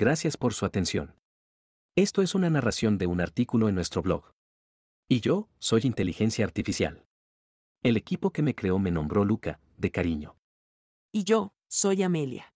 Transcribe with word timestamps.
Gracias 0.00 0.36
por 0.36 0.54
su 0.54 0.64
atención. 0.64 1.16
Esto 1.96 2.22
es 2.22 2.36
una 2.36 2.48
narración 2.48 2.98
de 2.98 3.08
un 3.08 3.20
artículo 3.20 3.68
en 3.68 3.74
nuestro 3.74 4.00
blog. 4.00 4.32
Y 5.08 5.18
yo, 5.18 5.48
soy 5.58 5.80
inteligencia 5.82 6.44
artificial. 6.44 7.04
El 7.82 7.96
equipo 7.96 8.30
que 8.30 8.42
me 8.42 8.54
creó 8.54 8.78
me 8.78 8.92
nombró 8.92 9.24
Luca, 9.24 9.58
de 9.76 9.90
cariño. 9.90 10.36
Y 11.10 11.24
yo, 11.24 11.52
soy 11.66 12.04
Amelia. 12.04 12.54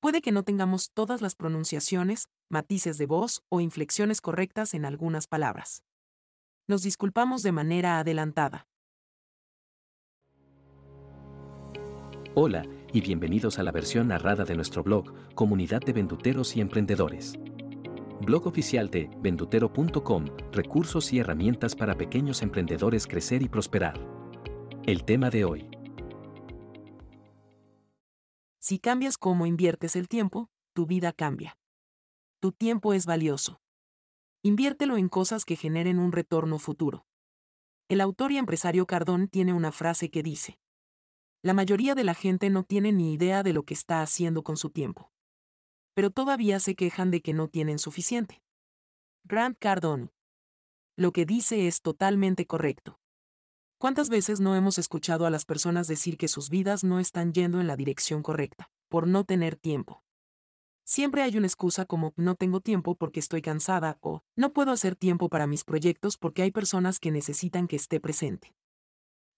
Puede 0.00 0.20
que 0.20 0.32
no 0.32 0.42
tengamos 0.42 0.90
todas 0.92 1.22
las 1.22 1.34
pronunciaciones, 1.34 2.28
matices 2.50 2.98
de 2.98 3.06
voz 3.06 3.42
o 3.48 3.62
inflexiones 3.62 4.20
correctas 4.20 4.74
en 4.74 4.84
algunas 4.84 5.28
palabras. 5.28 5.82
Nos 6.68 6.82
disculpamos 6.82 7.42
de 7.42 7.52
manera 7.52 7.98
adelantada. 7.98 8.68
Hola, 12.34 12.66
y 12.92 13.00
bienvenidos 13.00 13.58
a 13.58 13.62
la 13.62 13.70
versión 13.70 14.08
narrada 14.08 14.44
de 14.44 14.54
nuestro 14.56 14.82
blog, 14.82 15.34
Comunidad 15.34 15.80
de 15.80 15.92
Venduteros 15.92 16.56
y 16.56 16.60
Emprendedores. 16.60 17.34
Blog 18.20 18.46
oficial 18.46 18.90
de 18.90 19.08
vendutero.com, 19.20 20.26
recursos 20.52 21.12
y 21.12 21.20
herramientas 21.20 21.76
para 21.76 21.96
pequeños 21.96 22.42
emprendedores 22.42 23.06
crecer 23.06 23.42
y 23.42 23.48
prosperar. 23.48 23.94
El 24.86 25.04
tema 25.04 25.30
de 25.30 25.44
hoy. 25.44 25.68
Si 28.58 28.78
cambias 28.78 29.18
cómo 29.18 29.46
inviertes 29.46 29.94
el 29.94 30.08
tiempo, 30.08 30.50
tu 30.74 30.86
vida 30.86 31.12
cambia. 31.12 31.56
Tu 32.40 32.52
tiempo 32.52 32.92
es 32.92 33.06
valioso. 33.06 33.60
Inviértelo 34.42 34.96
en 34.96 35.08
cosas 35.08 35.44
que 35.44 35.56
generen 35.56 35.98
un 35.98 36.12
retorno 36.12 36.58
futuro. 36.58 37.04
El 37.88 38.00
autor 38.00 38.32
y 38.32 38.38
empresario 38.38 38.86
Cardón 38.86 39.28
tiene 39.28 39.52
una 39.52 39.72
frase 39.72 40.10
que 40.10 40.22
dice, 40.22 40.58
la 41.42 41.54
mayoría 41.54 41.94
de 41.94 42.04
la 42.04 42.14
gente 42.14 42.50
no 42.50 42.64
tiene 42.64 42.92
ni 42.92 43.14
idea 43.14 43.42
de 43.42 43.52
lo 43.52 43.62
que 43.62 43.74
está 43.74 44.02
haciendo 44.02 44.42
con 44.42 44.56
su 44.56 44.70
tiempo. 44.70 45.10
Pero 45.94 46.10
todavía 46.10 46.60
se 46.60 46.74
quejan 46.74 47.10
de 47.10 47.22
que 47.22 47.32
no 47.32 47.48
tienen 47.48 47.78
suficiente. 47.78 48.42
Grant 49.24 49.58
Cardone. 49.58 50.10
Lo 50.96 51.12
que 51.12 51.24
dice 51.24 51.66
es 51.66 51.80
totalmente 51.80 52.46
correcto. 52.46 52.98
¿Cuántas 53.78 54.10
veces 54.10 54.40
no 54.40 54.54
hemos 54.54 54.78
escuchado 54.78 55.24
a 55.24 55.30
las 55.30 55.46
personas 55.46 55.88
decir 55.88 56.18
que 56.18 56.28
sus 56.28 56.50
vidas 56.50 56.84
no 56.84 57.00
están 57.00 57.32
yendo 57.32 57.60
en 57.60 57.66
la 57.66 57.76
dirección 57.76 58.22
correcta, 58.22 58.70
por 58.90 59.06
no 59.06 59.24
tener 59.24 59.56
tiempo? 59.56 60.04
Siempre 60.84 61.22
hay 61.22 61.38
una 61.38 61.46
excusa 61.46 61.86
como 61.86 62.12
no 62.16 62.34
tengo 62.34 62.60
tiempo 62.60 62.96
porque 62.96 63.20
estoy 63.20 63.40
cansada 63.40 63.96
o 64.00 64.22
no 64.36 64.52
puedo 64.52 64.72
hacer 64.72 64.96
tiempo 64.96 65.30
para 65.30 65.46
mis 65.46 65.64
proyectos 65.64 66.18
porque 66.18 66.42
hay 66.42 66.50
personas 66.50 66.98
que 66.98 67.10
necesitan 67.10 67.68
que 67.68 67.76
esté 67.76 68.00
presente. 68.00 68.54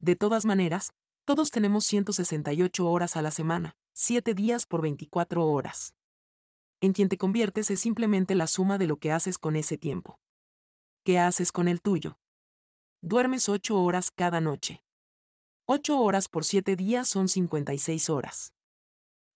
De 0.00 0.16
todas 0.16 0.44
maneras, 0.44 0.92
todos 1.24 1.50
tenemos 1.50 1.84
168 1.84 2.88
horas 2.88 3.16
a 3.16 3.22
la 3.22 3.30
semana, 3.30 3.76
7 3.94 4.34
días 4.34 4.66
por 4.66 4.82
24 4.82 5.46
horas. 5.46 5.94
En 6.80 6.92
quien 6.92 7.08
te 7.08 7.16
conviertes 7.16 7.70
es 7.70 7.80
simplemente 7.80 8.34
la 8.34 8.48
suma 8.48 8.76
de 8.76 8.88
lo 8.88 8.96
que 8.96 9.12
haces 9.12 9.38
con 9.38 9.54
ese 9.54 9.78
tiempo. 9.78 10.18
¿Qué 11.04 11.18
haces 11.18 11.52
con 11.52 11.68
el 11.68 11.80
tuyo? 11.80 12.18
Duermes 13.02 13.48
8 13.48 13.80
horas 13.80 14.10
cada 14.10 14.40
noche. 14.40 14.82
8 15.66 16.00
horas 16.00 16.28
por 16.28 16.44
7 16.44 16.74
días 16.74 17.08
son 17.08 17.28
56 17.28 18.10
horas. 18.10 18.52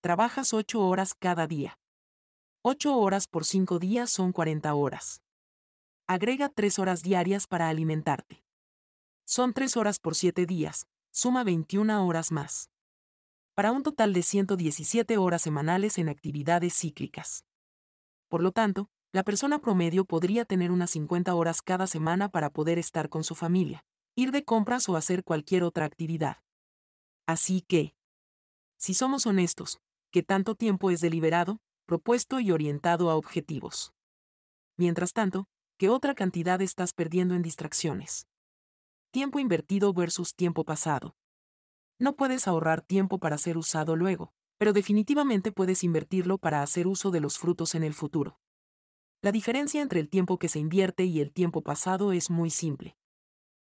Trabajas 0.01 0.53
8 0.53 0.81
horas 0.81 1.15
cada 1.15 1.47
día. 1.47 1.79
8 2.63 2.97
horas 2.99 3.29
por 3.29 3.45
5 3.45 3.79
días 3.79 4.11
son 4.11 4.33
40 4.33 4.75
horas. 4.75 5.23
Agrega 6.09 6.49
3 6.49 6.81
horas 6.81 7.03
diarias 7.03 7.47
para 7.47 7.69
alimentarte. 7.69 8.45
Son 9.25 9.53
3 9.53 9.77
horas 9.77 9.99
por 10.01 10.17
7 10.17 10.47
días, 10.47 10.87
suma 11.17 11.45
21 11.45 12.07
horas 12.07 12.31
más. 12.31 12.69
Para 13.55 13.73
un 13.73 13.83
total 13.83 14.13
de 14.13 14.21
117 14.21 15.17
horas 15.17 15.41
semanales 15.41 15.97
en 15.97 16.11
actividades 16.11 16.75
cíclicas. 16.75 17.47
Por 18.29 18.43
lo 18.43 18.53
tanto, 18.53 18.91
la 19.13 19.25
persona 19.25 19.59
promedio 19.59 20.05
podría 20.05 20.45
tener 20.45 20.71
unas 20.71 20.91
50 20.91 21.35
horas 21.35 21.63
cada 21.63 21.87
semana 21.87 22.29
para 22.29 22.51
poder 22.51 22.79
estar 22.79 23.09
con 23.09 23.25
su 23.25 23.35
familia, 23.35 23.83
ir 24.15 24.31
de 24.31 24.45
compras 24.45 24.91
o 24.91 24.97
hacer 24.97 25.25
cualquier 25.25 25.63
otra 25.63 25.87
actividad. 25.87 26.37
Así 27.27 27.63
que, 27.63 27.95
si 28.77 28.93
somos 28.93 29.25
honestos, 29.25 29.79
¿qué 30.11 30.23
tanto 30.23 30.55
tiempo 30.55 30.91
es 30.91 31.01
deliberado, 31.01 31.63
propuesto 31.87 32.41
y 32.41 32.51
orientado 32.51 33.09
a 33.09 33.17
objetivos? 33.17 33.95
Mientras 34.77 35.15
tanto, 35.15 35.47
¿qué 35.79 35.89
otra 35.89 36.15
cantidad 36.15 36.61
estás 36.61 36.93
perdiendo 36.93 37.35
en 37.35 37.41
distracciones? 37.41 38.27
Tiempo 39.17 39.39
invertido 39.39 39.95
versus 39.95 40.35
tiempo 40.35 40.63
pasado. 40.65 41.17
No 41.99 42.17
puedes 42.17 42.47
ahorrar 42.47 42.83
tiempo 42.83 43.19
para 43.19 43.39
ser 43.39 43.57
usado 43.57 43.97
luego, 43.97 44.35
pero 44.59 44.75
definitivamente 44.75 45.53
puedes 45.53 45.83
invertirlo 45.85 46.37
para 46.37 46.61
hacer 46.61 46.87
uso 46.87 47.11
de 47.11 47.21
los 47.21 47.39
frutos 47.39 47.75
en 47.75 47.83
el 47.83 47.95
futuro. 47.95 48.39
La 49.23 49.33
diferencia 49.33 49.81
entre 49.81 50.01
el 50.01 50.11
tiempo 50.11 50.39
que 50.39 50.51
se 50.51 50.59
invierte 50.59 51.07
y 51.07 51.23
el 51.23 51.33
tiempo 51.33 51.63
pasado 51.63 52.13
es 52.13 52.29
muy 52.29 52.51
simple. 52.51 52.99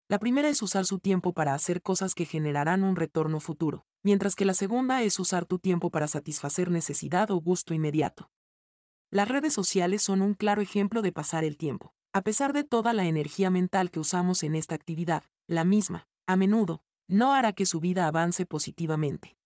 La 0.09 0.19
primera 0.19 0.49
es 0.49 0.61
usar 0.62 0.85
su 0.85 0.99
tiempo 0.99 1.33
para 1.33 1.55
hacer 1.55 1.81
cosas 1.81 2.17
que 2.17 2.25
generarán 2.25 2.83
un 2.83 2.97
retorno 2.97 3.39
futuro, 3.39 3.87
mientras 4.03 4.35
que 4.35 4.47
la 4.47 4.55
segunda 4.55 5.05
es 5.05 5.17
usar 5.21 5.47
tu 5.47 5.61
tiempo 5.61 5.91
para 5.91 6.09
satisfacer 6.09 6.73
necesidad 6.73 7.31
o 7.31 7.37
gusto 7.37 7.73
inmediato. 7.73 8.33
Las 9.12 9.29
redes 9.29 9.53
sociales 9.53 10.03
son 10.03 10.23
un 10.23 10.35
claro 10.35 10.61
ejemplo 10.61 11.03
de 11.03 11.12
pasar 11.12 11.45
el 11.45 11.56
tiempo. 11.56 11.95
A 12.12 12.23
pesar 12.23 12.55
de 12.55 12.65
toda 12.65 12.95
la 12.95 13.05
energía 13.05 13.51
mental 13.51 13.91
que 13.91 14.01
usamos 14.01 14.43
en 14.43 14.55
esta 14.55 14.75
actividad, 14.75 15.23
la 15.47 15.65
misma, 15.65 16.09
a 16.27 16.37
menudo, 16.37 16.83
no 17.09 17.33
hará 17.33 17.53
que 17.53 17.67
su 17.67 17.81
vida 17.81 18.07
avance 18.07 18.47
positivamente. 18.47 19.37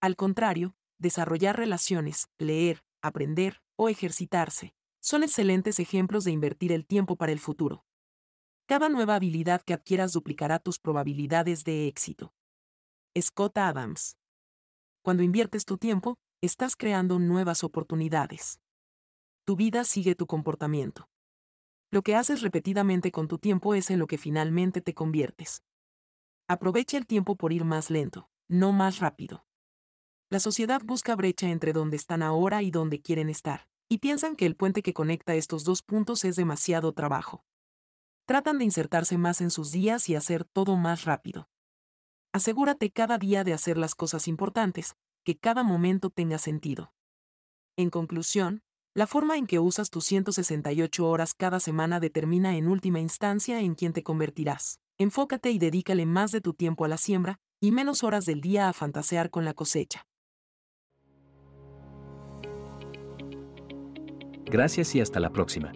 Al 0.00 0.16
contrario, 0.16 0.76
desarrollar 0.98 1.56
relaciones, 1.56 2.28
leer, 2.38 2.84
aprender 3.02 3.62
o 3.76 3.88
ejercitarse, 3.88 4.74
son 5.00 5.22
excelentes 5.22 5.78
ejemplos 5.78 6.24
de 6.24 6.32
invertir 6.32 6.72
el 6.72 6.86
tiempo 6.86 7.16
para 7.16 7.32
el 7.32 7.38
futuro. 7.38 7.84
Cada 8.66 8.88
nueva 8.88 9.14
habilidad 9.14 9.62
que 9.62 9.74
adquieras 9.74 10.12
duplicará 10.12 10.58
tus 10.58 10.78
probabilidades 10.78 11.64
de 11.64 11.86
éxito. 11.86 12.32
Scott 13.20 13.58
Adams. 13.58 14.16
Cuando 15.02 15.22
inviertes 15.22 15.64
tu 15.64 15.78
tiempo, 15.78 16.18
estás 16.40 16.74
creando 16.74 17.18
nuevas 17.18 17.62
oportunidades. 17.62 18.60
Tu 19.44 19.54
vida 19.54 19.84
sigue 19.84 20.16
tu 20.16 20.26
comportamiento. 20.26 21.08
Lo 21.90 22.02
que 22.02 22.16
haces 22.16 22.42
repetidamente 22.42 23.12
con 23.12 23.28
tu 23.28 23.38
tiempo 23.38 23.74
es 23.74 23.90
en 23.90 23.98
lo 23.98 24.06
que 24.06 24.18
finalmente 24.18 24.80
te 24.80 24.94
conviertes. 24.94 25.62
Aprovecha 26.48 26.96
el 26.96 27.06
tiempo 27.06 27.36
por 27.36 27.52
ir 27.52 27.64
más 27.64 27.90
lento, 27.90 28.28
no 28.48 28.72
más 28.72 28.98
rápido. 28.98 29.46
La 30.28 30.40
sociedad 30.40 30.80
busca 30.84 31.14
brecha 31.14 31.48
entre 31.48 31.72
donde 31.72 31.96
están 31.96 32.22
ahora 32.22 32.62
y 32.62 32.70
donde 32.70 33.00
quieren 33.00 33.28
estar, 33.28 33.68
y 33.88 33.98
piensan 33.98 34.34
que 34.34 34.46
el 34.46 34.56
puente 34.56 34.82
que 34.82 34.92
conecta 34.92 35.34
estos 35.34 35.64
dos 35.64 35.82
puntos 35.82 36.24
es 36.24 36.34
demasiado 36.34 36.92
trabajo. 36.92 37.44
Tratan 38.26 38.58
de 38.58 38.64
insertarse 38.64 39.18
más 39.18 39.40
en 39.40 39.50
sus 39.52 39.70
días 39.70 40.08
y 40.08 40.16
hacer 40.16 40.44
todo 40.44 40.76
más 40.76 41.04
rápido. 41.04 41.48
Asegúrate 42.32 42.90
cada 42.90 43.18
día 43.18 43.44
de 43.44 43.52
hacer 43.52 43.78
las 43.78 43.94
cosas 43.94 44.26
importantes, 44.26 44.96
que 45.24 45.38
cada 45.38 45.62
momento 45.62 46.10
tenga 46.10 46.38
sentido. 46.38 46.92
En 47.76 47.90
conclusión, 47.90 48.62
la 48.96 49.06
forma 49.06 49.36
en 49.36 49.46
que 49.46 49.58
usas 49.58 49.90
tus 49.90 50.06
168 50.06 51.06
horas 51.06 51.34
cada 51.34 51.60
semana 51.60 52.00
determina 52.00 52.56
en 52.56 52.66
última 52.66 52.98
instancia 52.98 53.60
en 53.60 53.74
quién 53.74 53.92
te 53.92 54.02
convertirás. 54.02 54.80
Enfócate 54.96 55.50
y 55.50 55.58
dedícale 55.58 56.06
más 56.06 56.32
de 56.32 56.40
tu 56.40 56.54
tiempo 56.54 56.86
a 56.86 56.88
la 56.88 56.96
siembra, 56.96 57.36
y 57.60 57.72
menos 57.72 58.02
horas 58.02 58.24
del 58.24 58.40
día 58.40 58.70
a 58.70 58.72
fantasear 58.72 59.28
con 59.28 59.44
la 59.44 59.52
cosecha. 59.52 60.06
Gracias 64.46 64.94
y 64.94 65.02
hasta 65.02 65.20
la 65.20 65.28
próxima. 65.28 65.72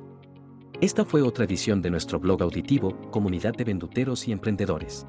Esta 0.80 1.04
fue 1.04 1.20
otra 1.20 1.44
edición 1.44 1.82
de 1.82 1.90
nuestro 1.90 2.18
blog 2.20 2.42
auditivo, 2.42 2.98
Comunidad 3.10 3.52
de 3.52 3.64
Venduteros 3.64 4.26
y 4.28 4.32
Emprendedores. 4.32 5.06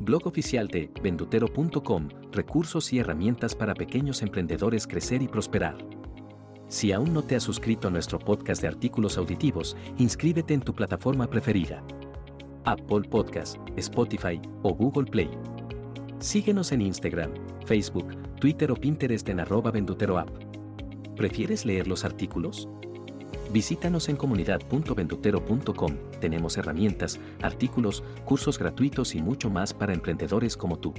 Blog 0.00 0.26
oficial 0.26 0.68
de 0.68 0.92
vendutero.com, 1.02 2.10
recursos 2.30 2.92
y 2.92 2.98
herramientas 2.98 3.54
para 3.54 3.72
pequeños 3.72 4.20
emprendedores 4.20 4.86
crecer 4.86 5.22
y 5.22 5.28
prosperar. 5.28 6.01
Si 6.72 6.90
aún 6.90 7.12
no 7.12 7.20
te 7.20 7.36
has 7.36 7.42
suscrito 7.42 7.88
a 7.88 7.90
nuestro 7.90 8.18
podcast 8.18 8.62
de 8.62 8.68
artículos 8.68 9.18
auditivos, 9.18 9.76
inscríbete 9.98 10.54
en 10.54 10.62
tu 10.62 10.74
plataforma 10.74 11.28
preferida. 11.28 11.84
Apple 12.64 13.02
Podcast, 13.10 13.58
Spotify 13.76 14.40
o 14.62 14.74
Google 14.74 15.04
Play. 15.04 15.28
Síguenos 16.18 16.72
en 16.72 16.80
Instagram, 16.80 17.30
Facebook, 17.66 18.16
Twitter 18.40 18.70
o 18.70 18.74
Pinterest 18.74 19.28
en 19.28 19.40
arroba 19.40 19.70
venduteroapp. 19.70 20.30
¿Prefieres 21.14 21.66
leer 21.66 21.86
los 21.86 22.06
artículos? 22.06 22.70
Visítanos 23.52 24.08
en 24.08 24.16
comunidad.vendutero.com. 24.16 25.96
Tenemos 26.22 26.56
herramientas, 26.56 27.20
artículos, 27.42 28.02
cursos 28.24 28.58
gratuitos 28.58 29.14
y 29.14 29.20
mucho 29.20 29.50
más 29.50 29.74
para 29.74 29.92
emprendedores 29.92 30.56
como 30.56 30.78
tú. 30.78 30.94